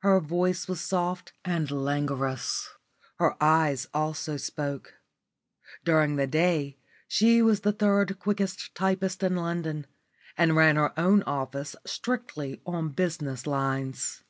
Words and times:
Her 0.00 0.20
voice 0.20 0.68
was 0.68 0.82
soft 0.82 1.32
and 1.42 1.70
languorous; 1.70 2.68
her 3.16 3.34
eyes 3.42 3.86
also 3.94 4.36
spoke. 4.36 4.96
During 5.86 6.16
the 6.16 6.26
day 6.26 6.76
she 7.08 7.40
was 7.40 7.60
the 7.60 7.72
third 7.72 8.18
quickest 8.18 8.74
typist 8.74 9.22
in 9.22 9.36
London, 9.36 9.86
and 10.36 10.54
ran 10.54 10.76
her 10.76 10.92
own 11.00 11.22
office 11.22 11.76
strictly 11.86 12.60
on 12.66 12.90
business 12.90 13.46
lines. 13.46 14.22